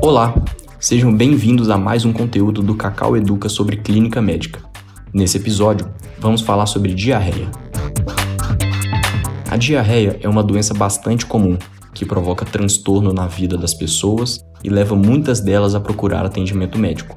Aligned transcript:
Olá, 0.00 0.34
sejam 0.78 1.14
bem-vindos 1.14 1.70
a 1.70 1.76
mais 1.76 2.04
um 2.04 2.12
conteúdo 2.12 2.62
do 2.62 2.74
Cacau 2.74 3.16
Educa 3.16 3.48
sobre 3.48 3.76
clínica 3.76 4.20
médica. 4.20 4.60
Nesse 5.12 5.38
episódio, 5.38 5.88
vamos 6.18 6.42
falar 6.42 6.66
sobre 6.66 6.94
diarreia. 6.94 7.50
A 9.50 9.56
diarreia 9.56 10.18
é 10.20 10.28
uma 10.28 10.42
doença 10.42 10.74
bastante 10.74 11.26
comum 11.26 11.56
que 11.94 12.04
provoca 12.04 12.44
transtorno 12.44 13.12
na 13.12 13.26
vida 13.26 13.56
das 13.56 13.74
pessoas 13.74 14.38
e 14.62 14.68
leva 14.68 14.94
muitas 14.94 15.40
delas 15.40 15.74
a 15.74 15.80
procurar 15.80 16.24
atendimento 16.24 16.78
médico. 16.78 17.16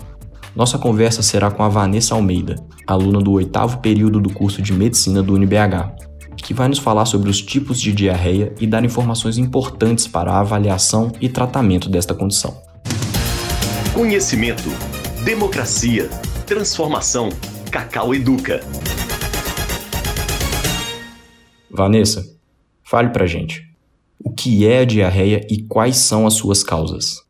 Nossa 0.55 0.77
conversa 0.77 1.21
será 1.21 1.52
com 1.52 1.64
a 1.64 1.70
Vanessa 1.70 2.16
Almeida, 2.16 2.55
aluna 2.88 3.20
do 3.20 3.34
oitavo 3.34 3.80
período 3.80 4.20
do 4.20 4.32
curso 4.32 4.61
de 4.61 4.73
medicina 4.73 5.21
do 5.21 5.34
UniBH, 5.34 6.09
que 6.38 6.54
vai 6.54 6.68
nos 6.68 6.80
falar 6.80 7.05
sobre 7.05 7.30
os 7.30 7.41
tipos 7.41 7.80
de 7.80 7.93
diarreia 7.93 8.54
e 8.59 8.66
dar 8.66 8.84
informações 8.84 9.38
importantes 9.38 10.07
para 10.07 10.32
a 10.32 10.39
avaliação 10.39 11.11
e 11.21 11.30
tratamento 11.30 11.89
desta 11.89 12.16
condição. 12.16 12.68
Conhecimento, 14.00 14.70
democracia, 15.26 16.08
transformação. 16.48 17.28
Cacau 17.70 18.16
Educa. 18.16 18.62
Vanessa, 21.70 22.24
fale 22.82 23.10
pra 23.10 23.25
gente. 23.25 23.62
O 24.24 24.32
que 24.32 24.66
é 24.66 24.80
a 24.80 24.86
diarreia 24.86 25.46
e 25.50 25.64
quais 25.64 25.98
são 25.98 26.25
as 26.25 26.36
suas 26.36 26.64
causas? 26.64 27.25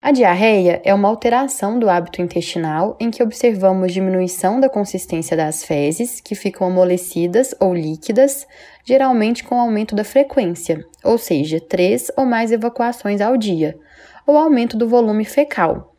A 0.00 0.12
diarreia 0.12 0.80
é 0.84 0.94
uma 0.94 1.08
alteração 1.08 1.76
do 1.76 1.90
hábito 1.90 2.22
intestinal 2.22 2.96
em 3.00 3.10
que 3.10 3.20
observamos 3.20 3.92
diminuição 3.92 4.60
da 4.60 4.68
consistência 4.68 5.36
das 5.36 5.64
fezes, 5.64 6.20
que 6.20 6.36
ficam 6.36 6.68
amolecidas 6.68 7.52
ou 7.58 7.74
líquidas, 7.74 8.46
geralmente 8.84 9.42
com 9.42 9.58
aumento 9.58 9.96
da 9.96 10.04
frequência, 10.04 10.86
ou 11.02 11.18
seja, 11.18 11.60
três 11.60 12.12
ou 12.16 12.24
mais 12.24 12.52
evacuações 12.52 13.20
ao 13.20 13.36
dia, 13.36 13.76
ou 14.24 14.38
aumento 14.38 14.76
do 14.76 14.88
volume 14.88 15.24
fecal. 15.24 15.95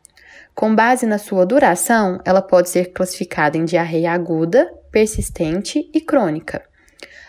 Com 0.58 0.74
base 0.74 1.06
na 1.06 1.18
sua 1.18 1.46
duração, 1.46 2.20
ela 2.24 2.42
pode 2.42 2.68
ser 2.68 2.86
classificada 2.86 3.56
em 3.56 3.64
diarreia 3.64 4.10
aguda, 4.10 4.68
persistente 4.90 5.88
e 5.94 6.00
crônica. 6.00 6.60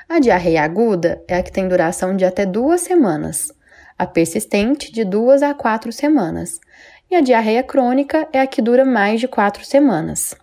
A 0.09 0.17
diarreia 0.17 0.63
aguda 0.63 1.21
é 1.27 1.37
a 1.37 1.43
que 1.43 1.51
tem 1.51 1.67
duração 1.67 2.17
de 2.17 2.25
até 2.25 2.43
duas 2.43 2.81
semanas, 2.81 3.53
a 3.99 4.07
persistente 4.07 4.91
de 4.91 5.05
duas 5.05 5.43
a 5.43 5.53
quatro 5.53 5.91
semanas, 5.91 6.59
e 7.07 7.15
a 7.15 7.21
diarreia 7.21 7.61
crônica 7.61 8.27
é 8.33 8.41
a 8.41 8.47
que 8.47 8.63
dura 8.63 8.83
mais 8.83 9.19
de 9.19 9.27
quatro 9.27 9.63
semanas. 9.63 10.33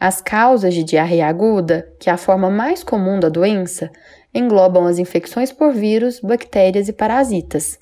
As 0.00 0.22
causas 0.22 0.72
de 0.72 0.84
diarreia 0.84 1.26
aguda, 1.26 1.92
que 2.00 2.08
é 2.08 2.12
a 2.14 2.16
forma 2.16 2.48
mais 2.48 2.82
comum 2.82 3.20
da 3.20 3.28
doença, 3.28 3.90
englobam 4.32 4.86
as 4.86 4.98
infecções 4.98 5.52
por 5.52 5.74
vírus, 5.74 6.20
bactérias 6.20 6.88
e 6.88 6.92
parasitas, 6.94 7.78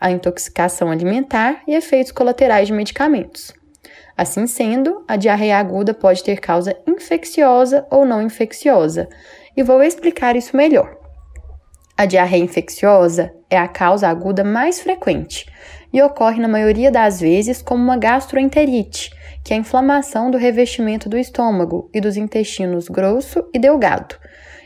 a 0.00 0.10
intoxicação 0.10 0.90
alimentar 0.90 1.62
e 1.64 1.76
efeitos 1.76 2.10
colaterais 2.10 2.66
de 2.66 2.72
medicamentos. 2.72 3.56
Assim 4.18 4.48
sendo, 4.48 5.04
a 5.06 5.14
diarreia 5.14 5.58
aguda 5.58 5.94
pode 5.94 6.24
ter 6.24 6.40
causa 6.40 6.76
infecciosa 6.88 7.86
ou 7.88 8.04
não 8.04 8.20
infecciosa, 8.20 9.08
e 9.56 9.62
vou 9.62 9.80
explicar 9.80 10.34
isso 10.34 10.56
melhor. 10.56 10.98
A 11.96 12.04
diarreia 12.04 12.42
infecciosa 12.42 13.32
é 13.48 13.56
a 13.56 13.68
causa 13.68 14.08
aguda 14.08 14.42
mais 14.42 14.80
frequente 14.80 15.46
e 15.92 16.02
ocorre 16.02 16.40
na 16.40 16.48
maioria 16.48 16.90
das 16.90 17.20
vezes 17.20 17.62
como 17.62 17.80
uma 17.80 17.96
gastroenterite, 17.96 19.14
que 19.44 19.54
é 19.54 19.56
a 19.56 19.60
inflamação 19.60 20.32
do 20.32 20.36
revestimento 20.36 21.08
do 21.08 21.16
estômago 21.16 21.88
e 21.94 22.00
dos 22.00 22.16
intestinos 22.16 22.88
grosso 22.88 23.48
e 23.54 23.58
delgado, 23.60 24.16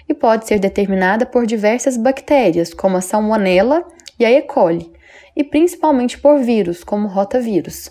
e 0.08 0.14
pode 0.14 0.46
ser 0.46 0.60
determinada 0.60 1.26
por 1.26 1.44
diversas 1.44 1.98
bactérias, 1.98 2.72
como 2.72 2.96
a 2.96 3.02
salmonella 3.02 3.84
e 4.18 4.24
a 4.24 4.32
E. 4.32 4.40
coli, 4.40 4.90
e 5.36 5.44
principalmente 5.44 6.18
por 6.18 6.38
vírus, 6.38 6.82
como 6.82 7.06
rotavírus. 7.06 7.90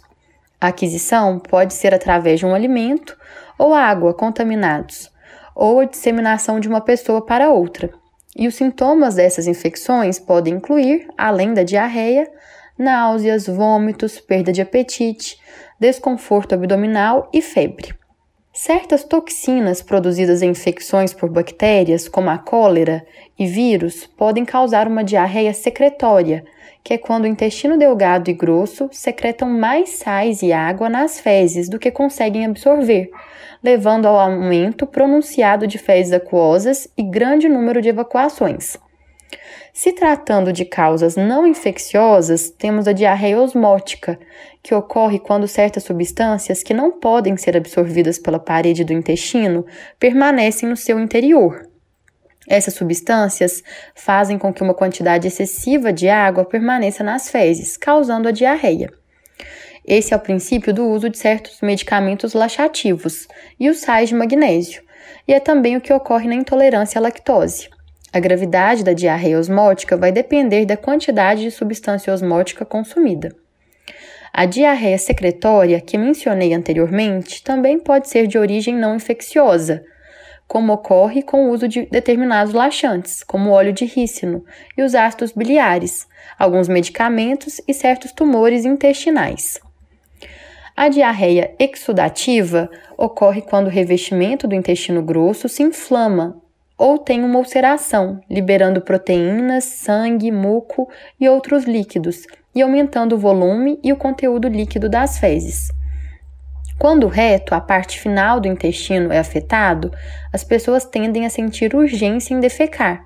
A 0.61 0.67
aquisição 0.67 1.39
pode 1.39 1.73
ser 1.73 1.91
através 1.91 2.39
de 2.39 2.45
um 2.45 2.53
alimento 2.53 3.17
ou 3.57 3.73
água 3.73 4.13
contaminados, 4.13 5.11
ou 5.55 5.79
a 5.79 5.85
disseminação 5.85 6.59
de 6.59 6.67
uma 6.67 6.79
pessoa 6.79 7.25
para 7.25 7.49
outra. 7.49 7.89
E 8.35 8.47
os 8.47 8.53
sintomas 8.53 9.15
dessas 9.15 9.47
infecções 9.47 10.19
podem 10.19 10.53
incluir, 10.53 11.07
além 11.17 11.55
da 11.55 11.63
diarreia, 11.63 12.31
náuseas, 12.77 13.47
vômitos, 13.47 14.19
perda 14.19 14.53
de 14.53 14.61
apetite, 14.61 15.39
desconforto 15.79 16.53
abdominal 16.53 17.27
e 17.33 17.41
febre. 17.41 17.95
Certas 18.63 19.03
toxinas 19.03 19.81
produzidas 19.81 20.43
em 20.43 20.51
infecções 20.51 21.15
por 21.15 21.31
bactérias, 21.31 22.07
como 22.07 22.29
a 22.29 22.37
cólera 22.37 23.03
e 23.35 23.47
vírus, 23.47 24.05
podem 24.05 24.45
causar 24.45 24.87
uma 24.87 25.03
diarreia 25.03 25.51
secretória, 25.51 26.45
que 26.83 26.93
é 26.93 26.97
quando 26.99 27.23
o 27.23 27.27
intestino 27.27 27.75
delgado 27.75 28.29
e 28.29 28.33
grosso 28.33 28.87
secretam 28.91 29.49
mais 29.49 29.89
sais 29.93 30.43
e 30.43 30.53
água 30.53 30.89
nas 30.89 31.19
fezes 31.19 31.67
do 31.67 31.79
que 31.79 31.89
conseguem 31.89 32.45
absorver, 32.45 33.09
levando 33.63 34.05
ao 34.05 34.19
aumento 34.19 34.85
pronunciado 34.85 35.65
de 35.65 35.79
fezes 35.79 36.13
aquosas 36.13 36.87
e 36.95 37.01
grande 37.01 37.49
número 37.49 37.81
de 37.81 37.89
evacuações. 37.89 38.77
Se 39.73 39.93
tratando 39.93 40.51
de 40.51 40.65
causas 40.65 41.15
não 41.15 41.47
infecciosas, 41.47 42.49
temos 42.49 42.89
a 42.89 42.91
diarreia 42.91 43.39
osmótica, 43.39 44.19
que 44.61 44.75
ocorre 44.75 45.17
quando 45.17 45.47
certas 45.47 45.83
substâncias 45.83 46.61
que 46.61 46.73
não 46.73 46.91
podem 46.91 47.37
ser 47.37 47.55
absorvidas 47.55 48.19
pela 48.19 48.37
parede 48.37 48.83
do 48.83 48.91
intestino 48.91 49.65
permanecem 49.97 50.67
no 50.67 50.75
seu 50.75 50.99
interior. 50.99 51.67
Essas 52.47 52.73
substâncias 52.73 53.63
fazem 53.95 54.37
com 54.37 54.53
que 54.53 54.61
uma 54.61 54.73
quantidade 54.73 55.27
excessiva 55.27 55.93
de 55.93 56.09
água 56.09 56.43
permaneça 56.43 57.01
nas 57.01 57.29
fezes, 57.29 57.77
causando 57.77 58.27
a 58.27 58.31
diarreia. 58.31 58.91
Esse 59.87 60.13
é 60.13 60.17
o 60.17 60.19
princípio 60.19 60.73
do 60.73 60.85
uso 60.85 61.09
de 61.09 61.17
certos 61.17 61.61
medicamentos 61.61 62.33
laxativos 62.33 63.27
e 63.57 63.69
os 63.69 63.77
sais 63.77 64.09
de 64.09 64.15
magnésio, 64.15 64.83
e 65.25 65.33
é 65.33 65.39
também 65.39 65.77
o 65.77 65.81
que 65.81 65.93
ocorre 65.93 66.27
na 66.27 66.35
intolerância 66.35 66.99
à 66.99 67.01
lactose. 67.01 67.69
A 68.13 68.19
gravidade 68.19 68.83
da 68.83 68.91
diarreia 68.91 69.39
osmótica 69.39 69.95
vai 69.95 70.11
depender 70.11 70.65
da 70.65 70.75
quantidade 70.75 71.43
de 71.43 71.51
substância 71.51 72.13
osmótica 72.13 72.65
consumida. 72.65 73.33
A 74.33 74.45
diarreia 74.45 74.97
secretória, 74.97 75.79
que 75.79 75.97
mencionei 75.97 76.53
anteriormente, 76.53 77.41
também 77.41 77.79
pode 77.79 78.09
ser 78.09 78.27
de 78.27 78.37
origem 78.37 78.75
não 78.75 78.95
infecciosa, 78.95 79.83
como 80.45 80.73
ocorre 80.73 81.21
com 81.21 81.45
o 81.45 81.51
uso 81.51 81.69
de 81.69 81.85
determinados 81.85 82.53
laxantes, 82.53 83.23
como 83.23 83.49
o 83.49 83.53
óleo 83.53 83.71
de 83.71 83.85
rícino 83.85 84.43
e 84.77 84.83
os 84.83 84.93
ácidos 84.93 85.31
biliares, 85.31 86.05
alguns 86.37 86.67
medicamentos 86.67 87.61
e 87.65 87.73
certos 87.73 88.11
tumores 88.11 88.65
intestinais. 88.65 89.61
A 90.75 90.89
diarreia 90.89 91.55
exudativa 91.57 92.69
ocorre 92.97 93.41
quando 93.41 93.67
o 93.67 93.69
revestimento 93.69 94.47
do 94.47 94.55
intestino 94.55 95.01
grosso 95.01 95.47
se 95.47 95.63
inflama 95.63 96.40
ou 96.81 96.97
tem 96.97 97.23
uma 97.23 97.37
ulceração, 97.37 98.19
liberando 98.27 98.81
proteínas, 98.81 99.65
sangue, 99.65 100.31
muco 100.31 100.89
e 101.19 101.29
outros 101.29 101.65
líquidos, 101.65 102.25
e 102.55 102.61
aumentando 102.63 103.13
o 103.13 103.19
volume 103.19 103.79
e 103.83 103.93
o 103.93 103.95
conteúdo 103.95 104.47
líquido 104.47 104.89
das 104.89 105.19
fezes. 105.19 105.67
Quando 106.79 107.03
o 107.03 107.07
reto, 107.07 107.53
a 107.53 107.61
parte 107.61 107.99
final 107.99 108.39
do 108.39 108.47
intestino, 108.47 109.13
é 109.13 109.19
afetado, 109.19 109.91
as 110.33 110.43
pessoas 110.43 110.83
tendem 110.83 111.23
a 111.23 111.29
sentir 111.29 111.75
urgência 111.75 112.33
em 112.33 112.39
defecar, 112.39 113.03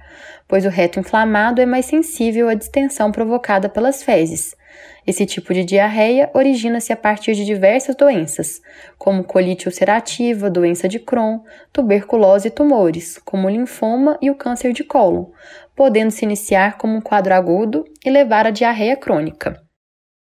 pois 0.47 0.65
o 0.65 0.69
reto 0.69 0.99
inflamado 0.99 1.61
é 1.61 1.65
mais 1.65 1.85
sensível 1.85 2.49
à 2.49 2.53
distensão 2.53 3.11
provocada 3.11 3.67
pelas 3.67 4.03
fezes. 4.03 4.55
Esse 5.07 5.25
tipo 5.25 5.53
de 5.53 5.63
diarreia 5.63 6.29
origina-se 6.33 6.91
a 6.91 6.97
partir 6.97 7.35
de 7.35 7.45
diversas 7.45 7.95
doenças, 7.95 8.61
como 8.97 9.23
colite 9.23 9.67
ulcerativa, 9.67 10.49
doença 10.49 10.87
de 10.87 10.99
Crohn, 10.99 11.39
tuberculose 11.71 12.47
e 12.47 12.51
tumores, 12.51 13.19
como 13.23 13.47
o 13.47 13.49
linfoma 13.49 14.17
e 14.21 14.31
o 14.31 14.35
câncer 14.35 14.73
de 14.73 14.83
cólon, 14.83 15.25
podendo 15.75 16.11
se 16.11 16.25
iniciar 16.25 16.77
como 16.77 16.95
um 16.95 17.01
quadro 17.01 17.33
agudo 17.33 17.85
e 18.03 18.09
levar 18.09 18.47
à 18.47 18.49
diarreia 18.49 18.95
crônica. 18.95 19.61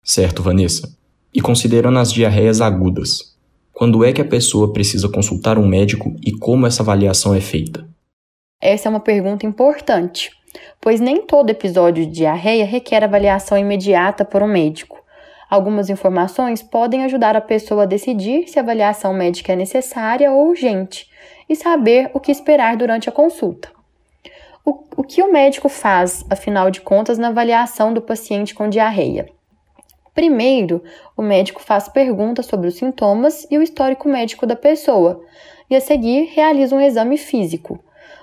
Certo, 0.04 0.42
Vanessa. 0.42 0.88
E 1.34 1.42
considerando 1.42 2.00
as 2.00 2.12
diarreias 2.12 2.62
agudas, 2.62 3.38
quando 3.74 4.04
é 4.04 4.14
que 4.14 4.22
a 4.22 4.26
pessoa 4.26 4.74
precisa 4.74 5.10
consultar 5.10 5.58
um 5.58 5.68
médico 5.68 6.16
e 6.26 6.32
como 6.32 6.66
essa 6.66 6.84
avaliação 6.84 7.36
é 7.36 7.42
feita? 7.42 7.89
Essa 8.62 8.90
é 8.90 8.92
uma 8.92 9.00
pergunta 9.00 9.46
importante, 9.46 10.32
pois 10.82 11.00
nem 11.00 11.22
todo 11.22 11.50
episódio 11.50 12.06
de 12.06 12.12
diarreia 12.12 12.66
requer 12.66 13.02
avaliação 13.06 13.58
imediata 13.58 14.26
por 14.26 14.44
um 14.44 14.48
médico. 14.48 15.02
Algumas 15.50 15.90
informações 15.90 16.62
podem 16.62 17.06
ajudar 17.06 17.38
a 17.38 17.42
pessoa 17.42 17.84
a 17.84 17.86
decidir 17.86 18.50
se 18.50 18.60
a 18.60 18.62
avaliação 18.62 19.14
médica 19.14 19.54
é 19.54 19.56
necessária 19.56 20.30
ou 20.30 20.50
urgente 20.50 21.10
e 21.48 21.56
saber 21.56 22.12
o 22.14 22.20
que 22.20 22.34
esperar 22.34 22.76
durante 22.76 23.08
a 23.08 23.14
consulta. 23.14 23.72
O, 24.66 24.84
o 24.98 25.04
que 25.04 25.24
o 25.24 25.32
médico 25.32 25.70
faz, 25.70 26.26
afinal 26.30 26.70
de 26.70 26.82
contas, 26.82 27.18
na 27.18 27.30
avaliação 27.30 27.94
do 27.94 28.02
paciente 28.02 28.54
com 28.54 28.68
diarreia? 28.68 29.30
Primeiro, 30.14 30.84
o 31.16 31.22
médico 31.22 31.62
faz 31.62 31.88
perguntas 31.88 32.46
sobre 32.46 32.68
os 32.68 32.76
sintomas 32.76 33.48
e 33.50 33.58
o 33.58 33.64
histórico 33.64 34.10
médico 34.10 34.46
da 34.46 34.56
pessoa, 34.58 35.24
e 35.70 35.78
a 35.78 35.80
seguir 35.80 36.26
realiza 36.26 36.76
um 36.76 36.82
exame 36.82 37.18
físico. 37.18 37.80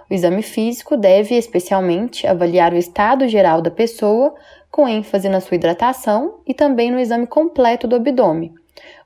O 0.08 0.14
exame 0.14 0.42
físico 0.42 0.96
deve 0.96 1.34
especialmente 1.36 2.26
avaliar 2.26 2.72
o 2.72 2.76
estado 2.76 3.26
geral 3.26 3.60
da 3.60 3.70
pessoa, 3.70 4.34
com 4.70 4.88
ênfase 4.88 5.28
na 5.28 5.40
sua 5.40 5.56
hidratação 5.56 6.40
e 6.46 6.54
também 6.54 6.90
no 6.90 6.98
exame 6.98 7.26
completo 7.26 7.88
do 7.88 7.96
abdômen, 7.96 8.54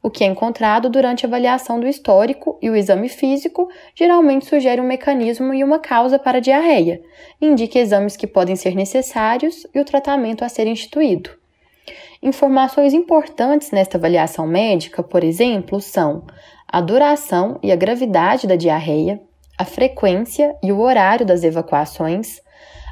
o 0.02 0.10
que 0.10 0.24
é 0.24 0.26
encontrado 0.26 0.88
durante 0.88 1.24
a 1.24 1.28
avaliação 1.28 1.78
do 1.78 1.86
histórico 1.86 2.58
e 2.60 2.68
o 2.68 2.76
exame 2.76 3.08
físico 3.08 3.68
geralmente 3.94 4.46
sugere 4.46 4.80
um 4.80 4.86
mecanismo 4.86 5.54
e 5.54 5.62
uma 5.62 5.78
causa 5.78 6.18
para 6.18 6.38
a 6.38 6.40
diarreia, 6.40 7.00
indica 7.40 7.78
exames 7.78 8.16
que 8.16 8.26
podem 8.26 8.56
ser 8.56 8.74
necessários 8.74 9.66
e 9.74 9.80
o 9.80 9.84
tratamento 9.84 10.44
a 10.44 10.48
ser 10.48 10.66
instituído. 10.66 11.30
Informações 12.22 12.92
importantes 12.92 13.70
nesta 13.70 13.96
avaliação 13.96 14.46
médica, 14.46 15.02
por 15.02 15.24
exemplo, 15.24 15.80
são 15.80 16.24
a 16.68 16.80
duração 16.80 17.58
e 17.62 17.72
a 17.72 17.76
gravidade 17.76 18.46
da 18.46 18.56
diarreia, 18.56 19.20
a 19.60 19.64
frequência 19.66 20.56
e 20.62 20.72
o 20.72 20.80
horário 20.80 21.26
das 21.26 21.44
evacuações, 21.44 22.40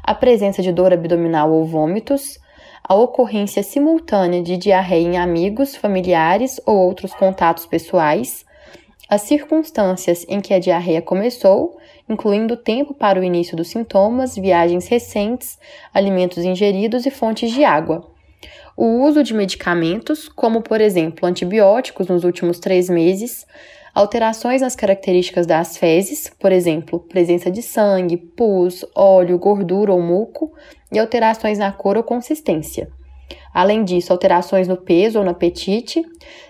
a 0.03 0.13
presença 0.13 0.61
de 0.61 0.71
dor 0.71 0.93
abdominal 0.93 1.51
ou 1.51 1.65
vômitos, 1.65 2.37
a 2.83 2.93
ocorrência 2.93 3.63
simultânea 3.63 4.43
de 4.43 4.55
diarreia 4.55 5.07
em 5.07 5.17
amigos, 5.17 5.75
familiares 5.75 6.61
ou 6.67 6.77
outros 6.77 7.11
contatos 7.11 7.65
pessoais, 7.65 8.45
as 9.09 9.23
circunstâncias 9.23 10.23
em 10.29 10.39
que 10.39 10.53
a 10.53 10.59
diarreia 10.59 11.01
começou, 11.01 11.75
incluindo 12.07 12.53
o 12.53 12.57
tempo 12.57 12.93
para 12.93 13.19
o 13.19 13.23
início 13.23 13.57
dos 13.57 13.69
sintomas, 13.69 14.35
viagens 14.35 14.87
recentes, 14.87 15.57
alimentos 15.91 16.45
ingeridos 16.45 17.03
e 17.07 17.09
fontes 17.09 17.51
de 17.51 17.63
água. 17.63 18.07
O 18.77 19.07
uso 19.07 19.23
de 19.23 19.33
medicamentos, 19.33 20.29
como 20.29 20.61
por 20.61 20.79
exemplo 20.79 21.27
antibióticos 21.27 22.05
nos 22.05 22.23
últimos 22.23 22.59
três 22.59 22.91
meses, 22.91 23.47
alterações 23.99 24.61
nas 24.61 24.77
características 24.77 25.45
das 25.45 25.75
fezes, 25.75 26.31
por 26.39 26.53
exemplo, 26.53 27.01
presença 27.01 27.51
de 27.51 27.61
sangue, 27.61 28.15
pus, 28.15 28.85
óleo, 28.95 29.37
gordura 29.37 29.91
ou 29.91 30.01
muco, 30.01 30.53
e 30.89 30.97
alterações 30.97 31.57
na 31.57 31.69
cor 31.73 31.97
ou 31.97 32.03
consistência. 32.03 32.89
Além 33.53 33.83
disso, 33.83 34.13
alterações 34.13 34.69
no 34.69 34.77
peso 34.77 35.19
ou 35.19 35.25
no 35.25 35.31
apetite, 35.31 36.01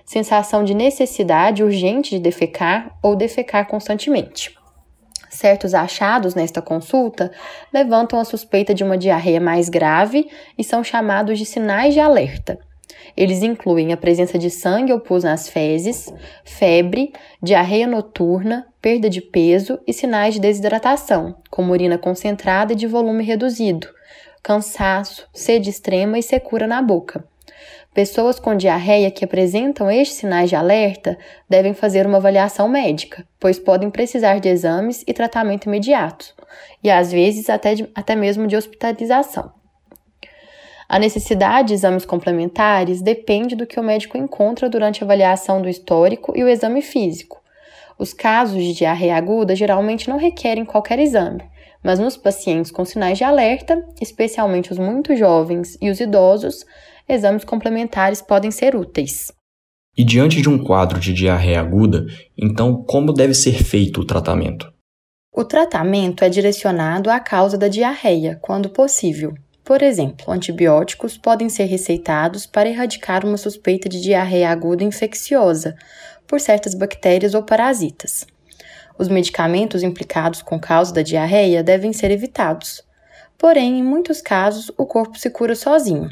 sensação 0.06 0.63
de 0.63 0.75
necessidade 0.75 1.63
urgente 1.63 2.12
de 2.12 2.19
defecar 2.19 2.96
ou 3.01 3.16
defecar 3.16 3.68
constantemente. 3.68 4.56
Certos 5.28 5.74
achados 5.74 6.36
nesta 6.36 6.62
consulta 6.62 7.31
levantam 7.74 8.19
a 8.19 8.25
suspeita 8.25 8.75
de 8.75 8.84
uma 8.84 8.98
diarreia 8.98 9.42
mais 9.42 9.69
grave 9.69 10.30
e 10.56 10.63
são 10.63 10.84
chamados 10.84 11.40
de 11.40 11.48
sinais 11.48 11.96
de 11.96 12.00
alerta. 12.00 12.60
Eles 13.16 13.44
incluem 13.44 13.94
a 13.94 13.98
presença 13.98 14.38
de 14.38 14.50
sangue 14.50 14.94
ou 14.94 15.00
pus 15.00 15.24
nas 15.24 15.50
fezes, 15.50 16.14
febre, 16.44 17.14
diarreia 17.42 17.88
noturna, 17.88 18.68
perda 18.82 19.10
de 19.10 19.22
peso 19.22 19.80
e 19.86 19.94
sinais 19.94 20.34
de 20.34 20.40
desidratação, 20.40 21.36
como 21.50 21.72
urina 21.72 21.98
concentrada 21.98 22.74
e 22.74 22.76
de 22.76 22.88
volume 22.88 23.24
reduzido, 23.24 23.88
cansaço, 24.42 25.28
sede 25.34 25.70
extrema 25.70 26.18
e 26.18 26.24
secura 26.24 26.66
na 26.66 26.82
boca. 26.82 27.24
Pessoas 27.94 28.40
com 28.40 28.56
diarreia 28.56 29.10
que 29.10 29.26
apresentam 29.26 29.90
estes 29.90 30.20
sinais 30.20 30.50
de 30.50 30.56
alerta 30.56 31.18
devem 31.50 31.74
fazer 31.74 32.06
uma 32.06 32.18
avaliação 32.18 32.70
médica, 32.70 33.26
pois 33.40 33.58
podem 33.58 33.90
precisar 33.90 34.40
de 34.40 34.48
exames 34.48 35.04
e 35.08 35.14
tratamento 35.14 35.66
imediato, 35.66 36.34
e 36.84 36.90
às 36.90 37.12
vezes 37.12 37.50
até, 37.50 37.74
de, 37.74 37.90
até 37.96 38.16
mesmo 38.16 38.48
de 38.48 38.56
hospitalização. 38.56 39.59
A 40.89 40.97
necessidade 40.97 41.68
de 41.68 41.75
exames 41.75 42.03
complementares 42.03 43.00
depende 43.00 43.56
do 43.56 43.68
que 43.68 43.80
o 43.80 43.83
médico 43.83 44.18
encontra 44.18 44.68
durante 44.68 45.03
a 45.03 45.06
avaliação 45.06 45.62
do 45.62 45.69
histórico 45.69 46.33
e 46.36 46.44
o 46.44 46.50
exame 46.50 46.81
físico. 46.81 47.39
Os 48.00 48.12
casos 48.12 48.63
de 48.63 48.74
diarreia 48.74 49.15
aguda 49.15 49.56
geralmente 49.56 50.09
não 50.09 50.18
requerem 50.18 50.65
qualquer 50.65 50.97
exame, 50.97 51.44
mas 51.83 52.00
nos 52.00 52.18
pacientes 52.18 52.71
com 52.71 52.83
sinais 52.83 53.19
de 53.19 53.24
alerta, 53.24 53.86
especialmente 54.01 54.71
os 54.71 54.80
muito 54.80 55.15
jovens 55.15 55.77
e 55.80 55.91
os 55.91 56.00
idosos, 56.00 56.65
exames 57.07 57.44
complementares 57.44 58.19
podem 58.19 58.50
ser 58.50 58.75
úteis. 58.75 59.31
E 59.95 60.03
diante 60.03 60.41
de 60.41 60.50
um 60.50 60.57
quadro 60.57 61.00
de 61.00 61.13
diarreia 61.13 61.59
aguda, 61.59 62.07
então 62.36 62.83
como 62.83 63.13
deve 63.13 63.36
ser 63.36 63.63
feito 63.63 64.01
o 64.01 64.06
tratamento? 64.06 64.74
O 65.31 65.45
tratamento 65.45 66.24
é 66.24 66.30
direcionado 66.30 67.12
à 67.12 67.19
causa 67.19 67.59
da 67.59 67.68
diarreia, 67.68 68.39
quando 68.41 68.69
possível, 68.69 69.33
por 69.69 69.83
exemplo, 69.83 70.33
antibióticos 70.33 71.16
podem 71.16 71.48
ser 71.48 71.66
receitados 71.66 72.48
para 72.48 72.68
erradicar 72.68 73.24
uma 73.24 73.38
suspeita 73.38 73.88
de 73.88 74.01
diarreia 74.01 74.50
aguda 74.50 74.83
infecciosa 74.83 75.75
por 76.25 76.39
certas 76.39 76.74
bactérias 76.74 77.36
ou 77.36 77.44
parasitas. 77.44 78.25
Os 78.98 79.07
medicamentos 79.07 79.83
implicados 79.83 80.42
com 80.42 80.60
causa 80.60 80.92
da 80.92 81.04
diarreia 81.04 81.62
devem 81.62 81.94
ser 81.94 82.10
evitados. 82.10 82.81
Porém, 83.38 83.77
em 83.77 83.83
muitos 83.83 84.24
casos, 84.24 84.71
o 84.75 84.88
corpo 84.88 85.19
se 85.19 85.30
cura 85.30 85.54
sozinho. 85.54 86.10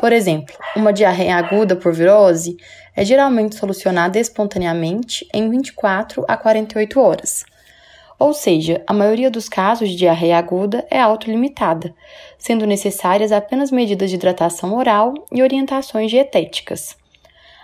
Por 0.00 0.10
exemplo, 0.10 0.56
uma 0.74 0.90
diarreia 0.90 1.36
aguda 1.36 1.76
por 1.76 1.92
virose 1.92 2.56
é 2.96 3.04
geralmente 3.04 3.54
solucionada 3.56 4.18
espontaneamente 4.18 5.28
em 5.34 5.50
24 5.50 6.24
a 6.26 6.38
48 6.38 6.98
horas. 6.98 7.44
Ou 8.18 8.32
seja, 8.32 8.82
a 8.86 8.92
maioria 8.92 9.30
dos 9.30 9.48
casos 9.48 9.90
de 9.90 9.96
diarreia 9.96 10.38
aguda 10.38 10.86
é 10.90 11.00
autolimitada, 11.00 11.94
sendo 12.38 12.66
necessárias 12.66 13.32
apenas 13.32 13.70
medidas 13.70 14.10
de 14.10 14.16
hidratação 14.16 14.74
oral 14.74 15.14
e 15.32 15.42
orientações 15.42 16.10
dietéticas. 16.10 16.96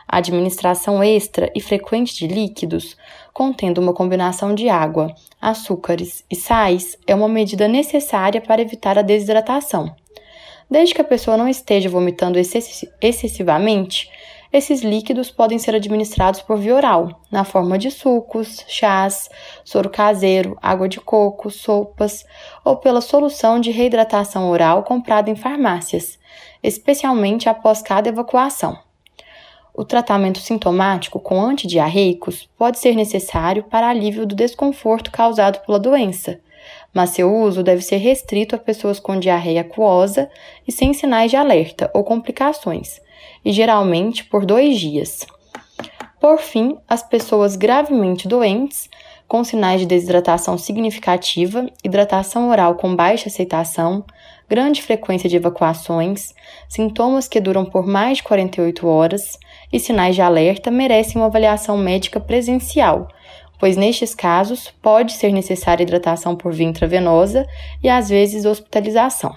A 0.07 0.17
administração 0.17 1.05
extra 1.05 1.53
e 1.55 1.61
frequente 1.61 2.17
de 2.17 2.27
líquidos, 2.27 2.97
contendo 3.33 3.81
uma 3.81 3.95
combinação 3.95 4.53
de 4.53 4.69
água, 4.69 5.15
açúcares 5.41 6.25
e 6.29 6.35
sais, 6.35 6.99
é 7.07 7.15
uma 7.15 7.29
medida 7.29 7.69
necessária 7.69 8.41
para 8.41 8.61
evitar 8.61 8.99
a 8.99 9.03
desidratação. 9.03 9.95
Desde 10.69 10.95
que 10.95 11.01
a 11.01 11.05
pessoa 11.05 11.37
não 11.37 11.49
esteja 11.49 11.89
vomitando 11.89 12.39
excessivamente, 13.01 14.11
esses 14.53 14.83
líquidos 14.83 15.31
podem 15.31 15.59
ser 15.59 15.75
administrados 15.75 16.43
por 16.43 16.59
via 16.59 16.75
oral, 16.75 17.21
na 17.31 17.45
forma 17.45 17.79
de 17.79 17.91
sucos, 17.91 18.65
chás, 18.67 19.29
soro 19.65 19.89
caseiro, 19.89 20.59
água 20.61 20.89
de 20.89 21.01
coco, 21.01 21.51
sopas, 21.51 22.25
ou 22.65 22.77
pela 22.77 23.01
solução 23.01 23.61
de 23.61 23.71
reidratação 23.71 24.51
oral 24.51 24.83
comprada 24.83 25.31
em 25.31 25.37
farmácias, 25.37 26.19
especialmente 26.63 27.49
após 27.49 27.81
cada 27.81 28.09
evacuação. 28.09 28.77
O 29.73 29.85
tratamento 29.85 30.41
sintomático 30.41 31.21
com 31.21 31.41
antidiarreicos 31.41 32.49
pode 32.59 32.79
ser 32.81 32.97
necessário 32.97 33.63
para 33.63 33.89
alívio 33.89 34.27
do 34.27 34.35
desconforto 34.35 35.13
causado 35.13 35.65
pela 35.65 35.79
doença, 35.79 36.41
mas 36.93 37.11
seu 37.11 37.33
uso 37.33 37.63
deve 37.63 37.83
ser 37.83 37.99
restrito 37.99 38.57
a 38.57 38.59
pessoas 38.59 38.99
com 38.99 39.19
diarreia 39.19 39.61
aquosa 39.61 40.29
e 40.67 40.73
sem 40.73 40.93
sinais 40.93 41.31
de 41.31 41.37
alerta 41.37 41.89
ou 41.95 42.03
complicações, 42.03 43.01
e 43.45 43.53
geralmente 43.53 44.25
por 44.25 44.45
dois 44.45 44.79
dias. 44.79 45.27
Por 46.21 46.39
fim, 46.39 46.77
as 46.87 47.03
pessoas 47.03 47.57
gravemente 47.57 48.29
doentes, 48.29 48.91
com 49.27 49.43
sinais 49.43 49.81
de 49.81 49.87
desidratação 49.87 50.59
significativa, 50.59 51.67
hidratação 51.83 52.51
oral 52.51 52.75
com 52.75 52.95
baixa 52.95 53.29
aceitação, 53.29 54.05
grande 54.49 54.83
frequência 54.83 55.31
de 55.31 55.37
evacuações, 55.37 56.35
sintomas 56.69 57.29
que 57.29 57.41
duram 57.41 57.65
por 57.65 57.87
mais 57.87 58.19
de 58.19 58.25
48 58.25 58.87
horas 58.87 59.39
e 59.73 59.79
sinais 59.79 60.17
de 60.17 60.21
alerta 60.21 60.71
merecem 60.71 61.17
uma 61.17 61.29
avaliação 61.29 61.79
médica 61.79 62.19
presencial, 62.19 63.09
pois 63.59 63.77
nestes 63.77 64.15
casos 64.15 64.75
pode 64.83 65.13
ser 65.13 65.31
necessária 65.33 65.85
hidratação 65.85 66.35
por 66.35 66.53
via 66.53 66.67
intravenosa 66.67 67.47
e 67.83 67.89
às 67.89 68.09
vezes 68.09 68.45
hospitalização. 68.45 69.33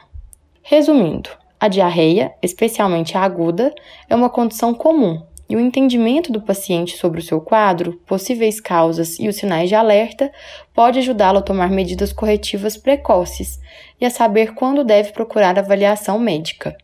Resumindo, 0.63 1.29
a 1.63 1.69
diarreia, 1.69 2.33
especialmente 2.41 3.17
a 3.17 3.21
aguda, 3.21 3.73
é 4.09 4.13
uma 4.13 4.29
condição 4.29 4.73
comum 4.73 5.21
e 5.49 5.55
o 5.55 5.61
entendimento 5.61 6.29
do 6.29 6.41
paciente 6.41 6.97
sobre 6.97 7.21
o 7.21 7.23
seu 7.23 7.39
quadro, 7.39 7.93
possíveis 8.05 8.59
causas 8.59 9.17
e 9.17 9.29
os 9.29 9.37
sinais 9.37 9.69
de 9.69 9.75
alerta 9.75 10.29
pode 10.73 10.99
ajudá-lo 10.99 11.37
a 11.37 11.41
tomar 11.41 11.69
medidas 11.69 12.11
corretivas 12.11 12.75
precoces 12.75 13.61
e 14.01 14.05
a 14.05 14.09
saber 14.09 14.55
quando 14.55 14.83
deve 14.83 15.13
procurar 15.13 15.57
avaliação 15.57 16.19
médica. 16.19 16.75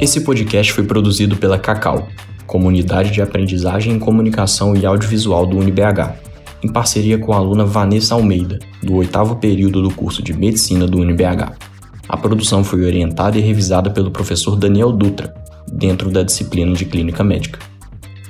Esse 0.00 0.24
podcast 0.24 0.72
foi 0.72 0.84
produzido 0.84 1.36
pela 1.36 1.58
Cacau, 1.58 2.08
Comunidade 2.46 3.10
de 3.10 3.20
Aprendizagem 3.20 3.92
em 3.92 3.98
Comunicação 3.98 4.74
e 4.74 4.86
Audiovisual 4.86 5.44
do 5.44 5.58
UniBH, 5.58 6.16
em 6.64 6.72
parceria 6.72 7.18
com 7.18 7.34
a 7.34 7.36
aluna 7.36 7.66
Vanessa 7.66 8.14
Almeida, 8.14 8.58
do 8.82 8.96
oitavo 8.96 9.36
período 9.36 9.82
do 9.82 9.94
curso 9.94 10.22
de 10.22 10.32
Medicina 10.32 10.86
do 10.86 10.96
UniBH. 10.96 11.71
A 12.12 12.16
produção 12.18 12.62
foi 12.62 12.84
orientada 12.84 13.38
e 13.38 13.40
revisada 13.40 13.90
pelo 13.90 14.10
professor 14.10 14.54
Daniel 14.54 14.92
Dutra, 14.92 15.32
dentro 15.72 16.10
da 16.10 16.22
disciplina 16.22 16.74
de 16.74 16.84
Clínica 16.84 17.24
Médica. 17.24 17.58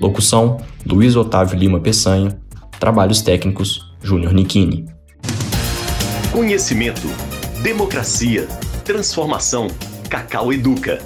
Locução: 0.01 0.59
Luiz 0.87 1.17
Otávio 1.17 1.59
Lima 1.59 1.81
Peçanha. 1.81 2.41
Trabalhos 2.79 3.23
técnicos: 3.23 3.93
Júnior 4.01 4.33
Nikini. 4.33 4.87
Conhecimento, 6.31 7.09
democracia, 7.61 8.47
transformação. 8.85 9.67
Cacau 10.09 10.53
Educa. 10.53 11.01